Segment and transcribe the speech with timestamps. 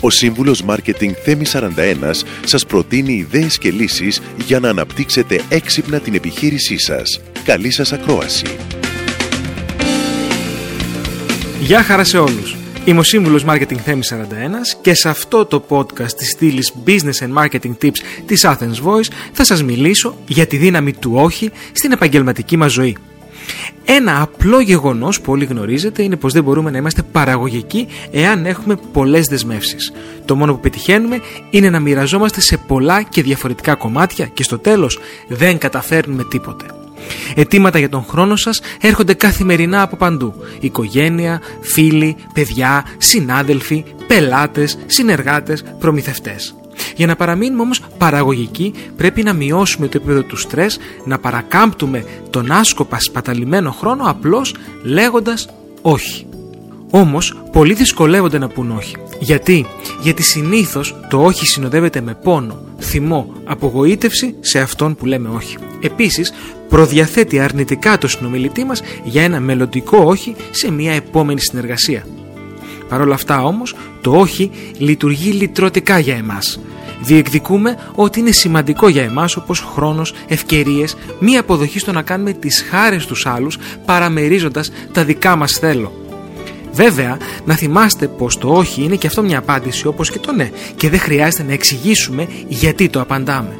[0.00, 6.14] Ο σύμβουλος Μάρκετινγκ Θέμης 41 σας προτείνει ιδέες και λύσεις για να αναπτύξετε έξυπνα την
[6.14, 7.20] επιχείρησή σας.
[7.44, 8.46] Καλή σας ακρόαση!
[11.60, 12.56] Γεια χαρά σε όλους!
[12.84, 17.44] Είμαι ο σύμβουλος Marketing Θέμης 41 και σε αυτό το podcast της στήλης Business and
[17.44, 22.56] Marketing Tips της Athens Voice θα σας μιλήσω για τη δύναμη του όχι στην επαγγελματική
[22.56, 22.96] μας ζωή.
[23.84, 28.76] Ένα απλό γεγονός που όλοι γνωρίζετε είναι πως δεν μπορούμε να είμαστε παραγωγικοί εάν έχουμε
[28.92, 29.92] πολλές δεσμεύσεις.
[30.24, 34.98] Το μόνο που πετυχαίνουμε είναι να μοιραζόμαστε σε πολλά και διαφορετικά κομμάτια και στο τέλος
[35.28, 36.64] δεν καταφέρνουμε τίποτε.
[37.34, 40.34] Ετήματα για τον χρόνο σας έρχονται καθημερινά από παντού.
[40.60, 46.54] Οικογένεια, φίλοι, παιδιά, συνάδελφοι, πελάτες, συνεργάτες, προμηθευτές.
[46.96, 52.52] Για να παραμείνουμε όμως παραγωγικοί πρέπει να μειώσουμε το επίπεδο του στρες, να παρακάμπτουμε τον
[52.52, 55.48] άσκοπα σπαταλημένο χρόνο απλώς λέγοντας
[55.82, 56.26] όχι.
[56.90, 58.96] Όμως πολλοί δυσκολεύονται να πούν όχι.
[59.18, 59.66] Γιατί;
[60.02, 65.56] Γιατί συνήθως το όχι συνοδεύεται με πόνο, θυμό, απογοήτευση σε αυτόν που λέμε όχι.
[65.80, 66.32] Επίσης
[66.68, 72.06] προδιαθέτει αρνητικά το συνομιλητή μας για ένα μελλοντικό όχι σε μια επόμενη συνεργασία.
[72.88, 76.60] Παρ' όλα αυτά όμως το όχι λειτουργεί λυτρωτικά για εμάς.
[77.00, 82.64] Διεκδικούμε ότι είναι σημαντικό για εμάς όπως χρόνος, ευκαιρίες, μία αποδοχή στο να κάνουμε τις
[82.70, 85.92] χάρες στους άλλους παραμερίζοντας τα δικά μας θέλω.
[86.72, 90.50] Βέβαια, να θυμάστε πως το όχι είναι και αυτό μια απάντηση όπως και το ναι
[90.76, 93.58] και δεν χρειάζεται να εξηγήσουμε γιατί το απαντάμε.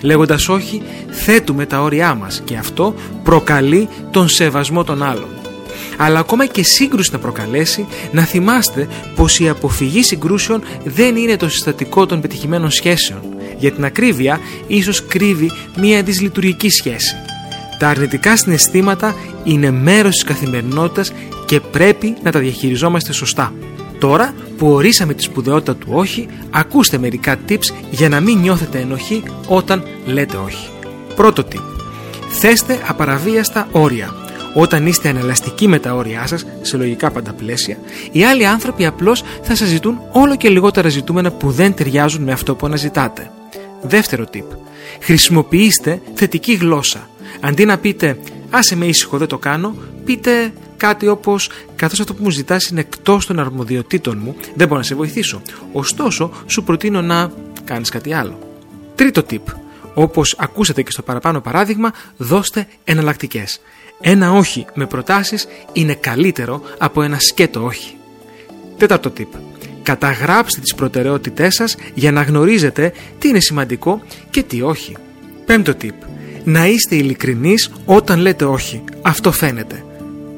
[0.00, 5.37] Λέγοντας όχι, θέτουμε τα όρια μας και αυτό προκαλεί τον σεβασμό των άλλων
[6.00, 11.48] αλλά ακόμα και σύγκρουση να προκαλέσει, να θυμάστε πως η αποφυγή συγκρούσεων δεν είναι το
[11.48, 13.20] συστατικό των πετυχημένων σχέσεων.
[13.58, 17.14] Για την ακρίβεια, ίσως κρύβει μία δυσλειτουργική σχέση.
[17.78, 19.14] Τα αρνητικά συναισθήματα
[19.44, 21.12] είναι μέρος της καθημερινότητας
[21.46, 23.52] και πρέπει να τα διαχειριζόμαστε σωστά.
[23.98, 29.22] Τώρα που ορίσαμε τη σπουδαιότητα του όχι, ακούστε μερικά tips για να μην νιώθετε ενοχή
[29.46, 30.68] όταν λέτε όχι.
[31.14, 31.62] Πρώτο tip.
[32.28, 34.17] Θέστε απαραβίαστα όρια.
[34.54, 37.78] Όταν είστε ανελαστικοί με τα όρια σας, σε λογικά πάντα πλαίσια,
[38.12, 42.32] οι άλλοι άνθρωποι απλώς θα σας ζητούν όλο και λιγότερα ζητούμενα που δεν ταιριάζουν με
[42.32, 43.30] αυτό που αναζητάτε.
[43.82, 44.56] Δεύτερο tip.
[45.00, 47.08] Χρησιμοποιήστε θετική γλώσσα.
[47.40, 48.18] Αντί να πείτε
[48.50, 52.80] Άσε με ήσυχο, δεν το κάνω, πείτε κάτι όπως Καθώς αυτό που μου ζητάς είναι
[52.80, 55.42] εκτός των αρμοδιοτήτων μου, δεν μπορώ να σε βοηθήσω.
[55.72, 57.32] Ωστόσο, σου προτείνω να
[57.64, 58.38] κάνεις κάτι άλλο.
[58.94, 59.42] Τρίτο tip.
[60.00, 63.60] Όπως ακούσατε και στο παραπάνω παράδειγμα, δώστε εναλλακτικές.
[64.00, 67.96] Ένα όχι με προτάσεις είναι καλύτερο από ένα σκέτο όχι.
[68.76, 69.26] Τέταρτο tip.
[69.82, 74.96] Καταγράψτε τις προτεραιότητές σας για να γνωρίζετε τι είναι σημαντικό και τι όχι.
[75.44, 75.94] Πέμπτο tip.
[76.44, 78.84] Να είστε ειλικρινείς όταν λέτε όχι.
[79.02, 79.84] Αυτό φαίνεται.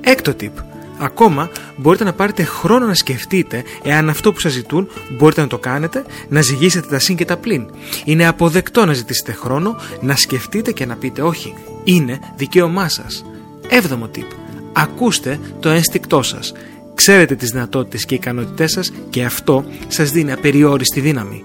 [0.00, 0.67] Έκτο tip.
[0.98, 5.58] Ακόμα μπορείτε να πάρετε χρόνο να σκεφτείτε εάν αυτό που σας ζητούν μπορείτε να το
[5.58, 7.70] κάνετε, να ζυγίσετε τα συν και τα πλήν.
[8.04, 11.54] Είναι αποδεκτό να ζητήσετε χρόνο, να σκεφτείτε και να πείτε όχι.
[11.84, 13.24] Είναι δικαίωμά σας.
[13.68, 14.26] Έβδομο tip.
[14.72, 16.52] Ακούστε το ένστικτό σας.
[16.94, 21.44] Ξέρετε τις δυνατότητες και ικανότητές σας και αυτό σας δίνει απεριόριστη δύναμη.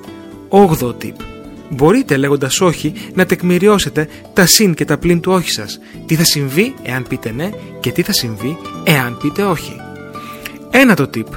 [0.50, 1.33] Όγδοο tip.
[1.74, 5.80] Μπορείτε λέγοντας όχι να τεκμηριώσετε τα συν και τα πλήν του όχι σας.
[6.06, 9.76] Τι θα συμβεί εάν πείτε ναι και τι θα συμβεί εάν πείτε όχι.
[10.72, 11.28] Ένα το tip.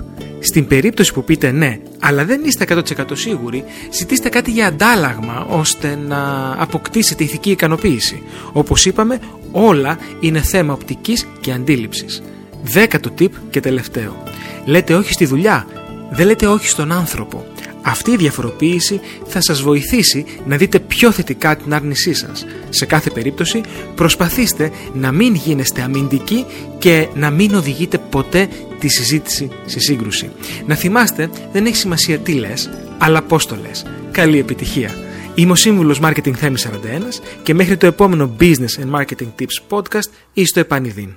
[0.41, 2.83] Στην περίπτωση που πείτε ναι, αλλά δεν είστε 100%
[3.13, 8.23] σίγουροι, ζητήστε κάτι για αντάλλαγμα ώστε να αποκτήσετε ηθική ικανοποίηση.
[8.53, 9.19] Όπως είπαμε,
[9.53, 12.23] όλα είναι θέμα οπτικής και αντίληψης.
[12.63, 14.23] Δέκατο tip και τελευταίο.
[14.65, 15.67] Λέτε όχι στη δουλειά,
[16.11, 17.45] δεν λέτε όχι στον άνθρωπο.
[17.89, 22.47] Αυτή η διαφοροποίηση θα σας βοηθήσει να δείτε πιο θετικά την άρνησή σας.
[22.69, 23.61] Σε κάθε περίπτωση
[23.95, 26.45] προσπαθήστε να μην γίνεστε αμυντικοί
[26.79, 28.49] και να μην οδηγείτε ποτέ
[28.79, 30.31] τη συζήτηση σε σύγκρουση.
[30.67, 33.87] Να θυμάστε δεν έχει σημασία τι λες, αλλά πώς το λες.
[34.11, 34.91] Καλή επιτυχία!
[35.35, 40.11] Είμαι ο σύμβουλος Marketing Θέμης 41 και μέχρι το επόμενο Business and Marketing Tips podcast
[40.33, 41.17] ή στο επανειδήν.